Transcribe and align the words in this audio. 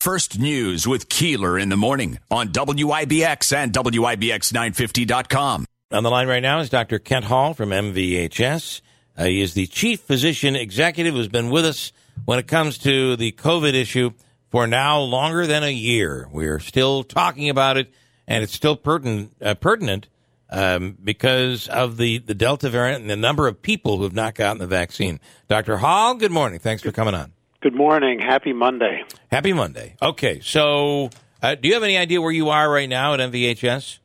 First 0.00 0.38
News 0.38 0.88
with 0.88 1.10
Keeler 1.10 1.58
in 1.58 1.68
the 1.68 1.76
morning 1.76 2.18
on 2.30 2.48
WIBX 2.48 3.54
and 3.54 3.70
WIBX950.com. 3.70 5.66
On 5.92 6.02
the 6.02 6.10
line 6.10 6.26
right 6.26 6.42
now 6.42 6.60
is 6.60 6.70
Dr. 6.70 6.98
Kent 6.98 7.26
Hall 7.26 7.52
from 7.52 7.68
MVHS. 7.68 8.80
Uh, 9.14 9.24
he 9.24 9.42
is 9.42 9.52
the 9.52 9.66
chief 9.66 10.00
physician 10.00 10.56
executive 10.56 11.12
who's 11.12 11.28
been 11.28 11.50
with 11.50 11.66
us 11.66 11.92
when 12.24 12.38
it 12.38 12.48
comes 12.48 12.78
to 12.78 13.14
the 13.16 13.32
COVID 13.32 13.74
issue 13.74 14.12
for 14.48 14.66
now 14.66 15.00
longer 15.00 15.46
than 15.46 15.64
a 15.64 15.70
year. 15.70 16.26
We're 16.32 16.60
still 16.60 17.04
talking 17.04 17.50
about 17.50 17.76
it, 17.76 17.92
and 18.26 18.42
it's 18.42 18.54
still 18.54 18.76
pertinent, 18.76 19.34
uh, 19.42 19.52
pertinent 19.52 20.08
um, 20.48 20.96
because 21.04 21.68
of 21.68 21.98
the, 21.98 22.20
the 22.20 22.34
Delta 22.34 22.70
variant 22.70 23.02
and 23.02 23.10
the 23.10 23.16
number 23.16 23.46
of 23.46 23.60
people 23.60 23.98
who 23.98 24.04
have 24.04 24.14
not 24.14 24.34
gotten 24.34 24.60
the 24.60 24.66
vaccine. 24.66 25.20
Dr. 25.46 25.76
Hall, 25.76 26.14
good 26.14 26.32
morning. 26.32 26.58
Thanks 26.58 26.82
for 26.82 26.90
coming 26.90 27.14
on. 27.14 27.34
Good 27.60 27.74
morning. 27.74 28.20
Happy 28.20 28.54
Monday. 28.54 29.04
Happy 29.30 29.52
Monday. 29.52 29.94
Okay, 30.00 30.40
so 30.40 31.10
uh, 31.42 31.56
do 31.56 31.68
you 31.68 31.74
have 31.74 31.82
any 31.82 31.98
idea 31.98 32.18
where 32.22 32.32
you 32.32 32.48
are 32.48 32.70
right 32.70 32.88
now 32.88 33.12
at 33.12 33.20
MVHS? 33.20 33.98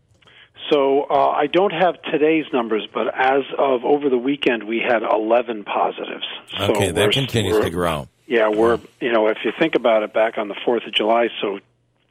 So 0.70 1.04
uh, 1.04 1.30
I 1.30 1.48
don't 1.48 1.72
have 1.72 1.96
today's 2.12 2.44
numbers, 2.52 2.86
but 2.94 3.08
as 3.16 3.44
of 3.58 3.86
over 3.86 4.10
the 4.10 4.18
weekend, 4.18 4.66
we 4.66 4.84
had 4.86 5.04
11 5.04 5.64
positives. 5.64 6.26
So 6.58 6.64
okay, 6.66 6.92
that 6.92 7.12
continues 7.14 7.64
to 7.64 7.70
grow. 7.70 8.10
Yeah, 8.28 8.50
we're 8.50 8.78
you 9.00 9.14
know 9.14 9.28
if 9.28 9.38
you 9.46 9.54
think 9.58 9.76
about 9.76 10.04
it, 10.04 10.12
back 10.12 10.38
on 10.38 10.50
the 10.50 10.56
4th 10.68 10.86
of 10.86 10.94
July, 10.94 11.30
so 11.40 11.60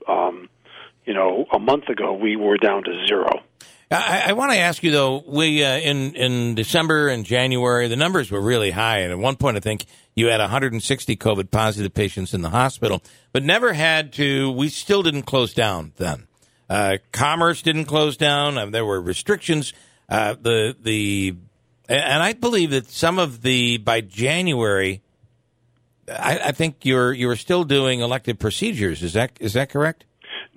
um, 0.08 0.48
you 1.04 1.12
know 1.12 1.44
a 1.52 1.58
month 1.58 1.90
ago 1.90 2.14
we 2.14 2.36
were 2.36 2.56
down 2.56 2.84
to 2.84 3.06
zero. 3.06 3.42
I, 3.90 4.24
I 4.28 4.32
want 4.32 4.52
to 4.52 4.58
ask 4.58 4.82
you 4.82 4.90
though. 4.90 5.22
We 5.26 5.64
uh, 5.64 5.78
in 5.78 6.14
in 6.14 6.54
December 6.54 7.08
and 7.08 7.24
January, 7.24 7.88
the 7.88 7.96
numbers 7.96 8.30
were 8.30 8.40
really 8.40 8.70
high, 8.70 8.98
and 8.98 9.12
at 9.12 9.18
one 9.18 9.36
point, 9.36 9.56
I 9.56 9.60
think 9.60 9.86
you 10.14 10.28
had 10.28 10.40
160 10.40 11.16
COVID 11.16 11.50
positive 11.50 11.92
patients 11.92 12.34
in 12.34 12.42
the 12.42 12.50
hospital, 12.50 13.02
but 13.32 13.42
never 13.42 13.72
had 13.72 14.12
to. 14.14 14.50
We 14.52 14.68
still 14.68 15.02
didn't 15.02 15.22
close 15.22 15.52
down 15.52 15.92
then. 15.96 16.26
Uh, 16.68 16.98
commerce 17.12 17.62
didn't 17.62 17.84
close 17.84 18.16
down. 18.16 18.56
Uh, 18.56 18.66
there 18.66 18.84
were 18.84 19.00
restrictions. 19.00 19.72
Uh, 20.08 20.34
the 20.40 20.76
the 20.80 21.36
and 21.88 22.22
I 22.22 22.32
believe 22.32 22.70
that 22.70 22.90
some 22.90 23.18
of 23.18 23.42
the 23.42 23.76
by 23.78 24.00
January, 24.00 25.02
I, 26.08 26.38
I 26.38 26.52
think 26.52 26.84
you're 26.84 27.12
you 27.12 27.26
were 27.26 27.36
still 27.36 27.64
doing 27.64 28.00
elective 28.00 28.38
procedures. 28.38 29.02
Is 29.02 29.12
that 29.12 29.32
is 29.40 29.52
that 29.52 29.68
correct? 29.68 30.04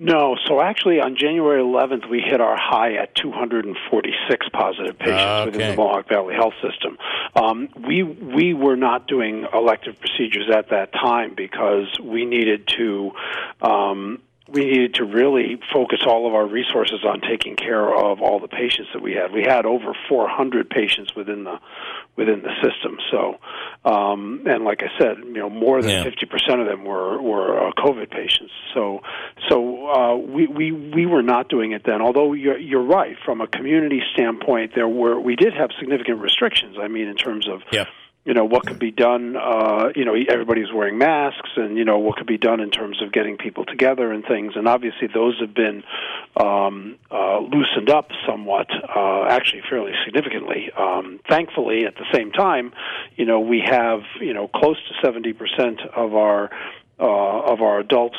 No, 0.00 0.36
so 0.46 0.60
actually 0.60 1.00
on 1.00 1.16
January 1.16 1.60
11th 1.60 2.08
we 2.08 2.20
hit 2.20 2.40
our 2.40 2.56
high 2.56 2.94
at 2.94 3.14
246 3.16 4.48
positive 4.52 4.96
patients 4.98 5.20
okay. 5.20 5.44
within 5.46 5.70
the 5.70 5.76
Mohawk 5.76 6.08
Valley 6.08 6.34
Health 6.34 6.54
System. 6.62 6.98
Um, 7.34 7.68
we 7.86 8.04
we 8.04 8.54
were 8.54 8.76
not 8.76 9.08
doing 9.08 9.46
elective 9.52 9.98
procedures 9.98 10.48
at 10.54 10.70
that 10.70 10.92
time 10.92 11.34
because 11.36 11.88
we 12.00 12.24
needed 12.24 12.68
to 12.78 13.12
um, 13.60 14.22
we 14.50 14.64
needed 14.64 14.94
to 14.94 15.04
really 15.04 15.58
focus 15.72 16.00
all 16.06 16.26
of 16.26 16.34
our 16.34 16.46
resources 16.46 17.04
on 17.04 17.20
taking 17.20 17.54
care 17.54 17.94
of 17.94 18.22
all 18.22 18.40
the 18.40 18.48
patients 18.48 18.88
that 18.94 19.02
we 19.02 19.12
had. 19.12 19.32
We 19.32 19.42
had 19.42 19.66
over 19.66 19.92
400 20.08 20.70
patients 20.70 21.14
within 21.14 21.44
the 21.44 21.58
within 22.16 22.42
the 22.42 22.50
system. 22.62 22.98
So, 23.10 23.38
um, 23.84 24.42
and 24.46 24.64
like 24.64 24.82
I 24.82 24.88
said, 24.98 25.18
you 25.18 25.34
know, 25.34 25.50
more 25.50 25.80
than 25.82 25.90
Yeah. 25.90 26.04
50% 26.04 26.60
of 26.60 26.66
them 26.66 26.84
were 26.84 27.20
were 27.20 27.68
uh, 27.68 27.72
COVID 27.72 28.10
patients. 28.10 28.52
So, 28.74 29.02
so 29.48 29.86
uh, 29.88 30.16
we 30.16 30.46
we 30.46 30.72
we 30.72 31.06
were 31.06 31.22
not 31.22 31.48
doing 31.48 31.72
it 31.72 31.82
then. 31.84 32.00
Although 32.00 32.32
you're 32.32 32.58
you're 32.58 32.82
right 32.82 33.16
from 33.24 33.40
a 33.40 33.46
community 33.46 34.02
standpoint, 34.14 34.72
there 34.74 34.88
were 34.88 35.20
we 35.20 35.36
did 35.36 35.52
have 35.54 35.70
significant 35.78 36.20
restrictions. 36.20 36.76
I 36.80 36.88
mean, 36.88 37.06
in 37.08 37.16
terms 37.16 37.46
of 37.48 37.62
Yeah. 37.70 37.84
You 38.28 38.34
know 38.34 38.44
what 38.44 38.66
could 38.66 38.78
be 38.78 38.90
done 38.90 39.36
uh 39.36 39.88
you 39.96 40.04
know 40.04 40.14
everybody's 40.28 40.70
wearing 40.70 40.98
masks 40.98 41.48
and 41.56 41.78
you 41.78 41.84
know 41.86 41.98
what 41.98 42.18
could 42.18 42.26
be 42.26 42.36
done 42.36 42.60
in 42.60 42.70
terms 42.70 43.00
of 43.02 43.10
getting 43.10 43.38
people 43.38 43.64
together 43.64 44.12
and 44.12 44.22
things. 44.26 44.52
And 44.54 44.68
obviously 44.68 45.08
those 45.12 45.40
have 45.40 45.54
been 45.54 45.82
um 46.36 46.96
uh 47.10 47.38
loosened 47.38 47.88
up 47.88 48.10
somewhat 48.28 48.66
uh 48.70 49.24
actually 49.30 49.62
fairly 49.70 49.92
significantly. 50.04 50.70
Um 50.76 51.20
thankfully 51.26 51.86
at 51.86 51.94
the 51.94 52.04
same 52.12 52.30
time 52.30 52.72
you 53.16 53.24
know 53.24 53.40
we 53.40 53.62
have 53.64 54.00
you 54.20 54.34
know 54.34 54.46
close 54.46 54.76
to 54.88 55.06
70% 55.08 55.88
of 55.96 56.14
our 56.14 56.50
uh 57.00 57.52
of 57.52 57.62
our 57.62 57.80
adult 57.80 58.14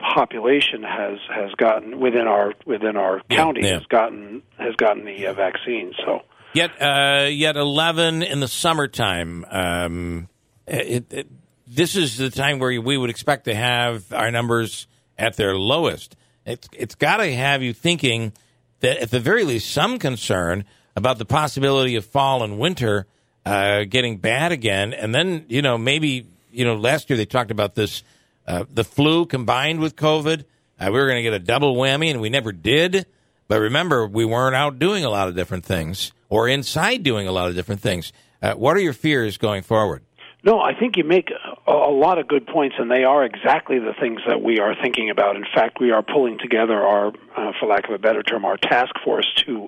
population 0.00 0.82
has 0.82 1.18
has 1.32 1.52
gotten 1.52 2.00
within 2.00 2.26
our 2.26 2.52
within 2.66 2.96
our 2.96 3.20
county 3.30 3.60
yeah. 3.62 3.74
has 3.74 3.86
gotten 3.86 4.42
has 4.58 4.74
gotten 4.74 5.04
the 5.04 5.28
uh, 5.28 5.34
vaccine. 5.34 5.92
So 6.04 6.22
Yet, 6.56 6.80
uh, 6.80 7.26
yet 7.26 7.58
eleven 7.58 8.22
in 8.22 8.40
the 8.40 8.48
summertime. 8.48 9.44
Um, 9.50 10.28
it, 10.66 11.12
it, 11.12 11.26
this 11.66 11.94
is 11.96 12.16
the 12.16 12.30
time 12.30 12.60
where 12.60 12.80
we 12.80 12.96
would 12.96 13.10
expect 13.10 13.44
to 13.44 13.54
have 13.54 14.10
our 14.10 14.30
numbers 14.30 14.86
at 15.18 15.36
their 15.36 15.54
lowest. 15.54 16.16
It's 16.46 16.66
it's 16.72 16.94
got 16.94 17.18
to 17.18 17.30
have 17.30 17.62
you 17.62 17.74
thinking 17.74 18.32
that 18.80 18.96
at 18.96 19.10
the 19.10 19.20
very 19.20 19.44
least 19.44 19.70
some 19.70 19.98
concern 19.98 20.64
about 20.96 21.18
the 21.18 21.26
possibility 21.26 21.94
of 21.94 22.06
fall 22.06 22.42
and 22.42 22.58
winter 22.58 23.06
uh, 23.44 23.84
getting 23.84 24.16
bad 24.16 24.50
again, 24.50 24.94
and 24.94 25.14
then 25.14 25.44
you 25.50 25.60
know 25.60 25.76
maybe 25.76 26.26
you 26.50 26.64
know 26.64 26.76
last 26.76 27.10
year 27.10 27.18
they 27.18 27.26
talked 27.26 27.50
about 27.50 27.74
this 27.74 28.02
uh, 28.46 28.64
the 28.72 28.82
flu 28.82 29.26
combined 29.26 29.80
with 29.80 29.94
COVID. 29.94 30.46
Uh, 30.80 30.86
we 30.86 30.92
were 30.92 31.06
going 31.06 31.16
to 31.16 31.22
get 31.22 31.34
a 31.34 31.38
double 31.38 31.76
whammy, 31.76 32.10
and 32.10 32.22
we 32.22 32.30
never 32.30 32.50
did. 32.50 33.04
But 33.46 33.60
remember, 33.60 34.06
we 34.06 34.24
weren't 34.24 34.56
out 34.56 34.78
doing 34.78 35.04
a 35.04 35.10
lot 35.10 35.28
of 35.28 35.36
different 35.36 35.66
things 35.66 36.12
or 36.28 36.48
inside 36.48 37.02
doing 37.02 37.26
a 37.26 37.32
lot 37.32 37.48
of 37.48 37.54
different 37.54 37.80
things. 37.80 38.12
Uh, 38.42 38.54
what 38.54 38.76
are 38.76 38.80
your 38.80 38.92
fears 38.92 39.38
going 39.38 39.62
forward? 39.62 40.05
No, 40.46 40.60
I 40.60 40.78
think 40.78 40.96
you 40.96 41.02
make 41.02 41.32
a, 41.66 41.72
a 41.72 41.90
lot 41.90 42.18
of 42.18 42.28
good 42.28 42.46
points, 42.46 42.76
and 42.78 42.88
they 42.88 43.02
are 43.02 43.24
exactly 43.24 43.80
the 43.80 43.92
things 44.00 44.20
that 44.28 44.40
we 44.40 44.60
are 44.60 44.76
thinking 44.80 45.10
about. 45.10 45.34
In 45.34 45.44
fact, 45.52 45.80
we 45.80 45.90
are 45.90 46.04
pulling 46.04 46.38
together 46.38 46.80
our, 46.80 47.08
uh, 47.36 47.50
for 47.58 47.66
lack 47.66 47.88
of 47.88 47.90
a 47.90 47.98
better 47.98 48.22
term, 48.22 48.44
our 48.44 48.56
task 48.56 48.94
force 49.04 49.26
to 49.44 49.66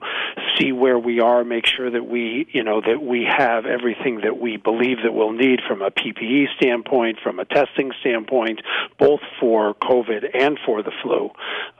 see 0.57 0.71
where 0.71 0.97
we 0.97 1.19
are, 1.19 1.43
make 1.43 1.67
sure 1.67 1.91
that 1.91 2.07
we, 2.07 2.47
you 2.53 2.63
know, 2.63 2.81
that 2.81 3.03
we 3.03 3.25
have 3.25 3.67
everything 3.67 4.21
that 4.23 4.39
we 4.39 4.57
believe 4.57 4.99
that 5.03 5.13
we'll 5.13 5.33
need 5.33 5.59
from 5.67 5.83
a 5.83 5.91
PPE 5.91 6.55
standpoint, 6.57 7.19
from 7.25 7.41
a 7.41 7.45
testing 7.45 7.91
standpoint, 7.99 8.63
both 9.01 9.21
for 9.41 9.75
COVID 9.75 10.31
and 10.33 10.61
for 10.65 10.85
the 10.85 10.93
flu. 11.03 11.31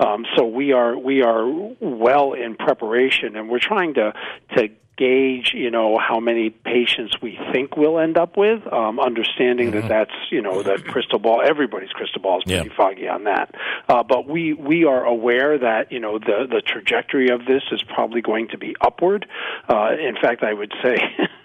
Um, 0.01 0.27
so 0.37 0.45
we 0.45 0.73
are 0.73 0.99
we 0.99 1.23
are 1.23 1.47
well 1.81 2.33
in 2.33 2.57
preparation, 2.57 3.37
and 3.37 3.49
we're 3.49 3.61
trying 3.61 3.95
to 3.95 4.13
to 4.57 4.71
gauge, 4.99 5.53
you 5.55 5.71
know, 5.71 5.97
how 5.97 6.19
many 6.19 6.51
patients 6.51 7.17
we 7.23 7.39
think 7.53 7.77
we'll 7.77 7.99
end 7.99 8.19
up 8.19 8.37
with, 8.37 8.61
um, 8.73 8.99
understanding 8.99 9.71
that 9.71 9.89
that's, 9.89 10.11
you 10.31 10.43
know, 10.43 10.63
that 10.65 10.85
crystal 10.85 11.21
ball, 11.21 11.41
everybody's 11.43 11.91
crystal 11.91 12.21
ball 12.21 12.39
is 12.39 12.45
pretty 12.45 12.69
Yeah. 12.69 12.77
foggy 12.77 13.09
on 13.09 13.25
that. 13.25 13.55
Uh, 13.89 14.03
but 14.03 14.29
we, 14.29 14.53
we 14.53 14.85
are 14.85 15.05
aware 15.05 15.57
that, 15.57 15.93
you 15.93 16.01
know, 16.01 16.19
the, 16.19 16.47
the 16.51 16.61
trajectory 16.61 17.31
of 17.31 17.47
this 17.47 17.63
is 17.71 17.83
probably 17.85 18.21
going 18.21 18.49
to 18.49 18.59
be 18.59 18.75
upward. 18.81 19.27
Uh, 19.69 19.93
in 19.99 20.17
fact, 20.21 20.43
I 20.43 20.53
would 20.53 20.73
say, 20.83 20.97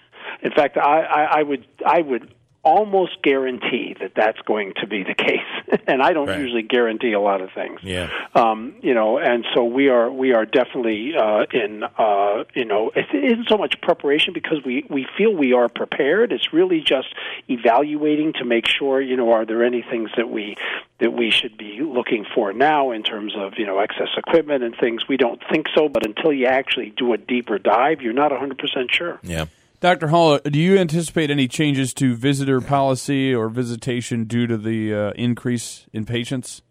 in 0.42 0.50
fact, 0.50 0.76
I, 0.76 1.00
I, 1.02 1.22
I 1.38 1.42
would, 1.44 1.64
I 1.86 2.00
would 2.02 2.34
almost 2.64 3.20
guarantee 3.22 3.94
that 4.00 4.12
that's 4.16 4.40
going 4.46 4.72
to 4.80 4.86
be 4.86 5.02
the 5.04 5.14
case. 5.28 5.80
and 5.86 6.02
I 6.02 6.12
don't 6.12 6.28
Right. 6.28 6.38
usually 6.40 6.62
guarantee 6.62 7.12
a 7.12 7.20
lot 7.20 7.40
of 7.42 7.50
things 7.52 7.80
Yeah. 7.82 8.08
um, 8.34 8.74
you 8.80 8.94
know, 8.94 9.18
and 9.18 9.44
so 9.54 9.64
we 9.64 9.88
are 9.88 10.10
we 10.10 10.32
are 10.32 10.46
definitely 10.46 11.14
uh, 11.16 11.44
in 11.52 11.84
uh, 11.98 12.44
you 12.54 12.64
know 12.64 12.90
it 12.96 13.06
isn't 13.14 13.48
so 13.48 13.56
much 13.58 13.80
preparation 13.82 14.32
because 14.32 14.64
we 14.64 14.84
we 14.88 15.06
feel 15.16 15.32
we 15.34 15.52
are 15.52 15.68
prepared. 15.68 16.32
It's 16.32 16.52
really 16.52 16.80
just 16.80 17.08
evaluating 17.48 18.32
to 18.34 18.44
make 18.44 18.66
sure 18.66 19.00
you 19.00 19.16
know 19.16 19.32
are 19.32 19.44
there 19.44 19.62
any 19.64 19.82
things 19.82 20.10
that 20.16 20.28
we 20.30 20.56
that 21.00 21.12
we 21.12 21.30
should 21.30 21.56
be 21.58 21.80
looking 21.82 22.24
for 22.34 22.52
now 22.52 22.90
in 22.92 23.02
terms 23.02 23.34
of 23.36 23.54
you 23.58 23.66
know 23.66 23.78
excess 23.78 24.08
equipment 24.16 24.62
and 24.64 24.74
things. 24.76 25.06
We 25.08 25.16
don't 25.16 25.40
think 25.52 25.66
so, 25.76 25.88
but 25.88 26.06
until 26.06 26.32
you 26.32 26.46
actually 26.46 26.90
do 26.96 27.12
a 27.12 27.18
deeper 27.18 27.58
dive, 27.58 28.00
you're 28.00 28.12
not 28.12 28.30
100 28.30 28.58
percent 28.58 28.90
sure. 28.92 29.18
Yeah. 29.22 29.46
Dr. 29.84 30.08
Hall, 30.08 30.38
do 30.38 30.58
you 30.58 30.78
anticipate 30.78 31.30
any 31.30 31.46
changes 31.46 31.92
to 31.92 32.16
visitor 32.16 32.62
policy 32.62 33.34
or 33.34 33.50
visitation 33.50 34.24
due 34.24 34.46
to 34.46 34.56
the 34.56 34.94
uh, 34.94 35.10
increase 35.10 35.84
in 35.92 36.06
patients? 36.06 36.62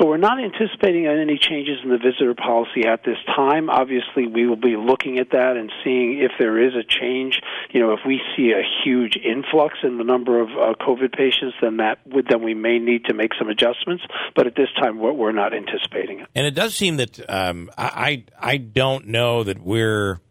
So 0.00 0.08
we're 0.08 0.16
not 0.16 0.42
anticipating 0.42 1.06
any 1.06 1.36
changes 1.36 1.80
in 1.84 1.90
the 1.90 1.98
visitor 1.98 2.34
policy 2.34 2.86
at 2.86 3.04
this 3.04 3.18
time. 3.36 3.68
Obviously, 3.68 4.26
we 4.26 4.46
will 4.46 4.56
be 4.56 4.76
looking 4.78 5.18
at 5.18 5.32
that 5.32 5.58
and 5.58 5.70
seeing 5.84 6.20
if 6.20 6.32
there 6.38 6.58
is 6.58 6.72
a 6.74 6.82
change. 6.82 7.38
You 7.70 7.80
know, 7.80 7.92
if 7.92 8.00
we 8.06 8.18
see 8.34 8.52
a 8.52 8.62
huge 8.82 9.18
influx 9.18 9.74
in 9.82 9.98
the 9.98 10.04
number 10.04 10.40
of 10.40 10.48
uh, 10.48 10.72
COVID 10.82 11.12
patients, 11.12 11.56
then 11.60 11.76
that 11.76 11.98
would 12.06 12.28
then 12.30 12.42
we 12.42 12.54
may 12.54 12.78
need 12.78 13.04
to 13.04 13.14
make 13.14 13.32
some 13.38 13.50
adjustments. 13.50 14.04
But 14.34 14.46
at 14.46 14.56
this 14.56 14.68
time, 14.80 14.98
we're, 14.98 15.12
we're 15.12 15.32
not 15.32 15.52
anticipating 15.52 16.20
it. 16.20 16.28
And 16.34 16.46
it 16.46 16.54
does 16.54 16.74
seem 16.74 16.96
that 16.96 17.20
um, 17.28 17.70
I, 17.76 18.24
I 18.40 18.52
I 18.54 18.56
don't 18.56 19.08
know 19.08 19.44
that 19.44 19.62
we're 19.62 20.22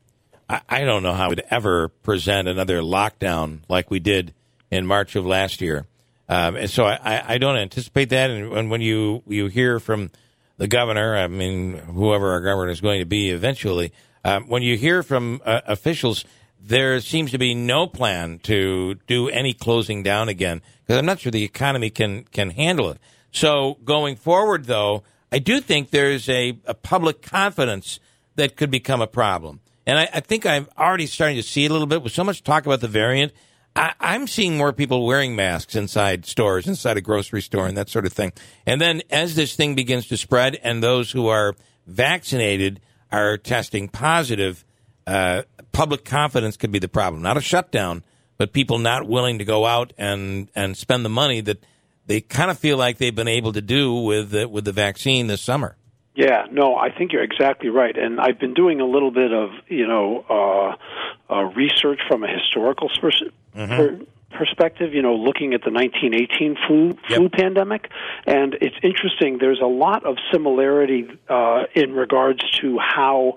I, 0.49 0.61
I 0.69 0.81
don't 0.81 1.03
know 1.03 1.13
how 1.13 1.29
we'd 1.29 1.43
ever 1.49 1.89
present 1.89 2.47
another 2.47 2.81
lockdown 2.81 3.59
like 3.69 3.89
we 3.91 3.99
did 3.99 4.33
in 4.71 4.85
March 4.85 5.15
of 5.15 5.25
last 5.25 5.61
year. 5.61 5.85
Um, 6.29 6.55
and 6.55 6.69
so 6.69 6.85
I, 6.85 7.33
I- 7.33 7.37
don't 7.37 7.57
anticipate 7.57 8.09
that. 8.09 8.29
And 8.31 8.49
when, 8.49 8.69
when 8.69 8.81
you, 8.81 9.23
you 9.27 9.47
hear 9.47 9.79
from 9.79 10.11
the 10.57 10.67
governor, 10.67 11.15
I 11.15 11.27
mean, 11.27 11.77
whoever 11.77 12.31
our 12.31 12.41
governor 12.41 12.71
is 12.71 12.81
going 12.81 12.99
to 12.99 13.05
be 13.05 13.29
eventually, 13.29 13.91
um, 14.23 14.47
when 14.47 14.63
you 14.63 14.77
hear 14.77 15.03
from 15.03 15.41
uh, 15.45 15.61
officials, 15.65 16.23
there 16.59 16.99
seems 17.01 17.31
to 17.31 17.37
be 17.37 17.53
no 17.53 17.87
plan 17.87 18.39
to 18.43 18.95
do 19.07 19.27
any 19.27 19.53
closing 19.53 20.01
down 20.01 20.29
again 20.29 20.61
because 20.81 20.97
I'm 20.97 21.05
not 21.05 21.19
sure 21.19 21.31
the 21.31 21.43
economy 21.43 21.89
can, 21.89 22.23
can 22.25 22.51
handle 22.51 22.89
it. 22.89 22.99
So 23.31 23.77
going 23.83 24.15
forward, 24.15 24.65
though, 24.65 25.03
I 25.31 25.39
do 25.39 25.59
think 25.59 25.89
there's 25.89 26.29
a, 26.29 26.57
a 26.65 26.73
public 26.73 27.21
confidence 27.21 27.99
that 28.35 28.55
could 28.55 28.71
become 28.71 29.01
a 29.01 29.07
problem. 29.07 29.59
And 29.85 29.99
I, 29.99 30.09
I, 30.13 30.19
think 30.21 30.45
I'm 30.45 30.67
already 30.77 31.07
starting 31.07 31.37
to 31.37 31.43
see 31.43 31.65
a 31.65 31.69
little 31.69 31.87
bit 31.87 32.01
with 32.01 32.13
so 32.13 32.23
much 32.23 32.43
talk 32.43 32.65
about 32.65 32.79
the 32.79 32.87
variant. 32.87 33.33
I, 33.75 33.93
I'm 33.99 34.27
seeing 34.27 34.57
more 34.57 34.71
people 34.71 35.05
wearing 35.05 35.35
masks 35.35 35.75
inside 35.75 36.25
stores, 36.25 36.67
inside 36.67 36.97
a 36.97 37.01
grocery 37.01 37.41
store, 37.41 37.67
and 37.67 37.77
that 37.77 37.89
sort 37.89 38.05
of 38.05 38.13
thing. 38.13 38.33
And 38.65 38.79
then 38.79 39.01
as 39.09 39.35
this 39.35 39.55
thing 39.55 39.75
begins 39.75 40.07
to 40.07 40.17
spread, 40.17 40.59
and 40.63 40.81
those 40.81 41.11
who 41.11 41.27
are 41.27 41.55
vaccinated 41.87 42.79
are 43.11 43.37
testing 43.37 43.89
positive, 43.89 44.63
uh, 45.05 45.43
public 45.71 46.05
confidence 46.05 46.55
could 46.55 46.71
be 46.71 46.79
the 46.79 46.87
problem. 46.87 47.21
Not 47.21 47.37
a 47.37 47.41
shutdown, 47.41 48.03
but 48.37 48.53
people 48.53 48.79
not 48.79 49.07
willing 49.07 49.39
to 49.39 49.45
go 49.45 49.65
out 49.65 49.93
and, 49.97 50.49
and 50.55 50.77
spend 50.77 51.03
the 51.03 51.09
money 51.09 51.41
that 51.41 51.63
they 52.05 52.21
kind 52.21 52.51
of 52.51 52.59
feel 52.59 52.77
like 52.77 52.97
they've 52.97 53.15
been 53.15 53.27
able 53.27 53.53
to 53.53 53.61
do 53.61 53.93
with 53.93 54.31
the, 54.31 54.47
with 54.47 54.65
the 54.65 54.71
vaccine 54.71 55.27
this 55.27 55.41
summer. 55.41 55.77
Yeah, 56.15 56.45
no, 56.51 56.75
I 56.75 56.91
think 56.91 57.11
you're 57.11 57.23
exactly 57.23 57.69
right, 57.69 57.97
and 57.97 58.19
I've 58.19 58.39
been 58.39 58.53
doing 58.53 58.79
a 58.79 58.85
little 58.85 59.09
bit 59.09 59.33
of 59.33 59.49
you 59.67 59.87
know 59.87 60.23
uh, 60.29 61.33
uh, 61.33 61.43
research 61.55 62.01
from 62.07 62.23
a 62.23 62.27
historical 62.27 62.89
pers- 63.01 63.23
mm-hmm. 63.55 63.75
per- 63.75 64.37
perspective. 64.37 64.93
You 64.93 65.01
know, 65.01 65.15
looking 65.15 65.55
at 65.55 65.63
the 65.63 65.71
1918 65.71 66.57
flu 66.67 66.87
yep. 66.87 67.17
flu 67.17 67.29
pandemic, 67.29 67.89
and 68.27 68.55
it's 68.61 68.75
interesting. 68.83 69.39
There's 69.39 69.59
a 69.59 69.67
lot 69.67 70.05
of 70.05 70.17
similarity 70.31 71.07
uh, 71.29 71.63
in 71.73 71.93
regards 71.93 72.47
to 72.61 72.77
how 72.77 73.33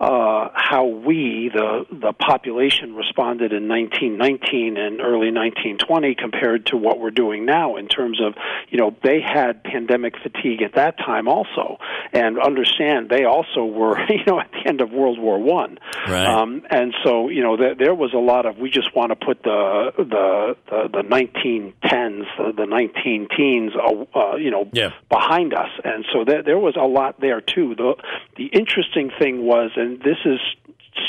uh, 0.00 0.48
how 0.54 0.86
we, 0.86 1.50
the 1.52 1.84
the 1.90 2.14
population, 2.14 2.94
responded 2.94 3.52
in 3.52 3.68
1919 3.68 4.78
and 4.78 5.00
early 5.00 5.30
1920 5.30 6.14
compared 6.14 6.66
to 6.66 6.76
what 6.78 6.98
we're 6.98 7.10
doing 7.10 7.44
now 7.44 7.76
in 7.76 7.86
terms 7.86 8.18
of, 8.18 8.32
you 8.70 8.78
know, 8.78 8.96
they 9.02 9.20
had 9.20 9.62
pandemic 9.62 10.14
fatigue 10.22 10.62
at 10.62 10.74
that 10.76 10.96
time 10.98 11.28
also, 11.28 11.76
and 12.14 12.38
understand 12.40 13.10
they 13.10 13.24
also 13.24 13.66
were, 13.66 13.98
you 14.08 14.24
know, 14.26 14.40
at 14.40 14.50
the 14.52 14.66
end 14.66 14.80
of 14.80 14.90
World 14.90 15.18
War 15.18 15.38
One, 15.38 15.78
right. 16.08 16.26
um, 16.26 16.62
and 16.70 16.94
so 17.04 17.28
you 17.28 17.42
know 17.42 17.58
th- 17.58 17.76
there 17.76 17.94
was 17.94 18.14
a 18.14 18.18
lot 18.18 18.46
of 18.46 18.56
we 18.56 18.70
just 18.70 18.96
want 18.96 19.10
to 19.10 19.16
put 19.16 19.42
the 19.42 19.92
the 19.98 20.56
the, 20.70 20.88
the 20.92 21.02
1910s, 21.02 22.24
the, 22.38 22.52
the 22.56 22.66
19 22.66 23.28
teens, 23.36 23.72
uh, 23.76 24.18
uh, 24.18 24.36
you 24.36 24.50
know, 24.50 24.68
yeah. 24.72 24.90
behind 25.10 25.52
us, 25.52 25.68
and 25.84 26.06
so 26.12 26.24
there 26.24 26.42
there 26.42 26.58
was 26.58 26.76
a 26.76 26.86
lot 26.86 27.20
there 27.20 27.42
too. 27.42 27.74
The 27.74 27.94
the 28.36 28.46
interesting 28.46 29.10
thing 29.18 29.44
was, 29.44 29.72
and 29.76 29.89
and 29.90 30.00
this 30.02 30.18
is 30.24 30.38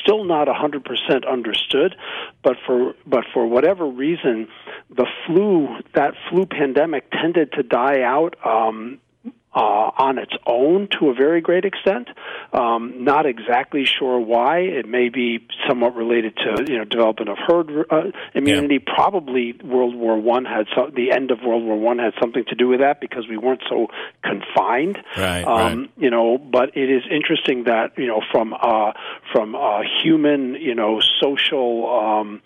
still 0.02 0.24
not 0.24 0.48
100% 0.48 1.28
understood, 1.30 1.96
but 2.44 2.58
for 2.66 2.96
but 3.06 3.26
for 3.34 3.46
whatever 3.46 3.86
reason, 3.86 4.48
the 4.90 5.06
flu 5.26 5.68
that 5.94 6.14
flu 6.30 6.46
pandemic 6.46 7.12
tended 7.12 7.52
to 7.54 7.64
die 7.64 8.02
out 8.02 8.36
um, 8.46 9.00
uh, 9.54 9.60
on 9.60 10.18
its 10.18 10.34
own 10.48 10.88
to 11.00 11.10
a 11.10 11.14
very 11.14 11.42
great 11.42 11.66
extent. 11.66 12.10
Um, 12.54 13.06
not 13.06 13.26
exactly 13.26 13.86
sure 13.86 14.20
why. 14.20 14.60
It 14.60 14.86
may 14.86 15.08
be 15.08 15.40
somewhat 15.70 15.96
related 15.96 16.36
to 16.38 16.66
you 16.68 16.80
know 16.80 16.84
development 16.84 17.30
of 17.30 17.38
herd 17.48 17.86
uh, 17.90 18.12
immunity. 18.34 18.80
Yeah. 18.86 18.94
Probably 18.94 19.54
World 19.64 19.96
War 19.96 20.20
One 20.20 20.44
had 20.44 20.66
some, 20.76 20.94
the 20.94 21.12
end 21.12 21.32
of 21.32 21.40
World 21.46 21.64
War 21.64 21.78
One 21.78 21.98
had 22.00 22.14
something 22.20 22.44
to 22.50 22.56
do 22.56 22.68
with 22.68 22.82
that 22.82 23.00
because 23.00 23.26
we 23.30 23.38
weren't 23.38 23.64
so 23.70 23.88
confined. 24.22 24.98
Right, 25.18 25.44
um, 25.44 25.80
right. 25.80 25.90
You 25.98 26.10
know, 26.10 26.38
but 26.38 26.76
it 26.76 26.90
is 26.90 27.04
interesting 27.10 27.66
that 27.66 27.98
you 27.98 28.08
know 28.08 28.22
from 28.32 28.54
uh, 28.54 28.92
from 29.32 29.56
a 29.56 29.84
human 30.04 30.56
you 30.56 30.76
know 30.76 31.00
social. 31.22 31.90
Um, 31.90 32.42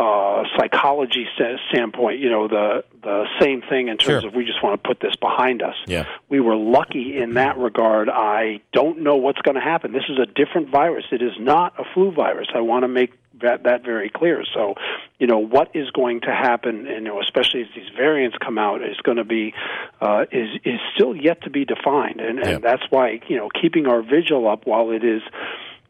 uh, 0.00 0.44
psychology 0.56 1.26
standpoint, 1.68 2.20
you 2.20 2.30
know, 2.30 2.48
the 2.48 2.84
the 3.02 3.26
same 3.38 3.60
thing 3.60 3.88
in 3.88 3.98
terms 3.98 4.22
sure. 4.22 4.28
of 4.28 4.34
we 4.34 4.46
just 4.46 4.62
want 4.62 4.82
to 4.82 4.88
put 4.88 4.98
this 4.98 5.14
behind 5.16 5.62
us. 5.62 5.74
Yeah. 5.86 6.06
We 6.30 6.40
were 6.40 6.56
lucky 6.56 7.18
in 7.18 7.34
that 7.34 7.58
regard. 7.58 8.08
I 8.08 8.62
don't 8.72 9.00
know 9.00 9.16
what's 9.16 9.42
going 9.42 9.56
to 9.56 9.60
happen. 9.60 9.92
This 9.92 10.04
is 10.08 10.18
a 10.18 10.24
different 10.24 10.70
virus. 10.70 11.04
It 11.12 11.20
is 11.20 11.32
not 11.38 11.78
a 11.78 11.84
flu 11.92 12.12
virus. 12.12 12.48
I 12.54 12.60
want 12.60 12.84
to 12.84 12.88
make 12.88 13.12
that 13.42 13.64
that 13.64 13.84
very 13.84 14.10
clear. 14.10 14.42
So, 14.54 14.74
you 15.18 15.26
know, 15.26 15.38
what 15.38 15.74
is 15.74 15.90
going 15.90 16.22
to 16.22 16.30
happen, 16.30 16.86
and 16.86 17.04
you 17.04 17.12
know, 17.12 17.20
especially 17.20 17.62
as 17.62 17.68
these 17.74 17.88
variants 17.94 18.36
come 18.42 18.58
out, 18.58 18.82
is 18.82 18.96
going 19.02 19.18
to 19.18 19.24
be 19.24 19.52
uh, 20.00 20.24
is 20.32 20.48
is 20.64 20.80
still 20.94 21.14
yet 21.14 21.42
to 21.42 21.50
be 21.50 21.64
defined, 21.64 22.20
and, 22.20 22.38
and 22.38 22.48
yeah. 22.48 22.58
that's 22.58 22.82
why 22.90 23.20
you 23.28 23.36
know 23.36 23.48
keeping 23.60 23.86
our 23.86 24.02
vigil 24.02 24.48
up 24.48 24.66
while 24.66 24.90
it 24.90 25.04
is 25.04 25.22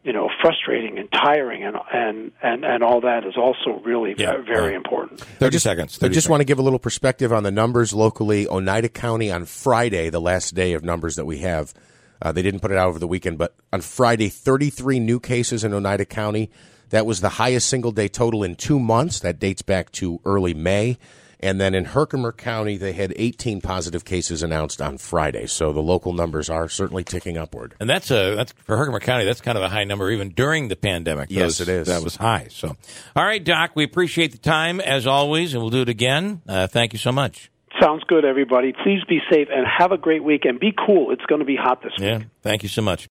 you 0.03 0.13
know 0.13 0.29
frustrating 0.41 0.97
and 0.97 1.11
tiring 1.11 1.63
and 1.63 1.77
and 1.93 2.31
and, 2.41 2.65
and 2.65 2.83
all 2.83 3.01
that 3.01 3.25
is 3.25 3.35
also 3.37 3.81
really 3.83 4.15
yeah, 4.17 4.37
very 4.41 4.67
right. 4.67 4.75
important. 4.75 5.19
Thirty 5.21 5.53
just, 5.53 5.63
seconds. 5.63 5.97
30 5.97 6.05
I 6.05 6.13
just 6.13 6.25
seconds. 6.25 6.29
want 6.29 6.41
to 6.41 6.45
give 6.45 6.59
a 6.59 6.61
little 6.61 6.79
perspective 6.79 7.31
on 7.31 7.43
the 7.43 7.51
numbers 7.51 7.93
locally. 7.93 8.47
Oneida 8.47 8.89
County 8.89 9.31
on 9.31 9.45
Friday, 9.45 10.09
the 10.09 10.21
last 10.21 10.55
day 10.55 10.73
of 10.73 10.83
numbers 10.83 11.15
that 11.15 11.25
we 11.25 11.39
have. 11.39 11.73
Uh, 12.21 12.31
they 12.31 12.43
didn't 12.43 12.59
put 12.59 12.71
it 12.71 12.77
out 12.77 12.87
over 12.87 12.99
the 12.99 13.07
weekend, 13.07 13.39
but 13.39 13.55
on 13.73 13.81
Friday, 13.81 14.29
33 14.29 14.99
new 14.99 15.19
cases 15.19 15.63
in 15.63 15.73
Oneida 15.73 16.05
County. 16.05 16.51
That 16.89 17.05
was 17.05 17.21
the 17.21 17.29
highest 17.29 17.69
single 17.69 17.93
day 17.93 18.09
total 18.09 18.43
in 18.43 18.55
two 18.55 18.77
months. 18.77 19.21
That 19.21 19.39
dates 19.39 19.61
back 19.61 19.91
to 19.93 20.19
early 20.25 20.53
May. 20.53 20.97
And 21.43 21.59
then 21.59 21.73
in 21.73 21.85
Herkimer 21.85 22.31
County, 22.31 22.77
they 22.77 22.93
had 22.93 23.13
18 23.15 23.61
positive 23.61 24.05
cases 24.05 24.43
announced 24.43 24.81
on 24.81 24.97
Friday. 24.97 25.47
So 25.47 25.73
the 25.73 25.81
local 25.81 26.13
numbers 26.13 26.49
are 26.49 26.69
certainly 26.69 27.03
ticking 27.03 27.37
upward. 27.37 27.75
And 27.79 27.89
that's 27.89 28.11
a 28.11 28.35
that's 28.35 28.51
for 28.51 28.77
Herkimer 28.77 28.99
County. 28.99 29.25
That's 29.25 29.41
kind 29.41 29.57
of 29.57 29.63
a 29.63 29.69
high 29.69 29.83
number 29.83 30.09
even 30.11 30.29
during 30.29 30.67
the 30.67 30.75
pandemic. 30.75 31.29
Yes, 31.29 31.57
Those, 31.57 31.61
it 31.61 31.71
is. 31.71 31.87
That 31.87 32.03
was 32.03 32.15
high. 32.15 32.47
So, 32.49 32.75
all 33.15 33.23
right, 33.23 33.43
Doc, 33.43 33.71
we 33.75 33.83
appreciate 33.83 34.31
the 34.31 34.37
time 34.37 34.79
as 34.79 35.07
always, 35.07 35.53
and 35.53 35.61
we'll 35.61 35.71
do 35.71 35.81
it 35.81 35.89
again. 35.89 36.41
Uh, 36.47 36.67
thank 36.67 36.93
you 36.93 36.99
so 36.99 37.11
much. 37.11 37.49
Sounds 37.81 38.03
good, 38.07 38.25
everybody. 38.25 38.73
Please 38.73 38.99
be 39.07 39.19
safe 39.31 39.47
and 39.51 39.65
have 39.65 39.91
a 39.91 39.97
great 39.97 40.23
week 40.23 40.45
and 40.45 40.59
be 40.59 40.71
cool. 40.71 41.11
It's 41.11 41.25
going 41.25 41.39
to 41.39 41.45
be 41.45 41.55
hot 41.55 41.81
this 41.81 41.93
week. 41.97 42.09
Yeah, 42.09 42.19
thank 42.41 42.63
you 42.63 42.69
so 42.69 42.81
much. 42.81 42.99